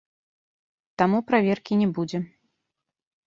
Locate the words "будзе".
1.97-2.19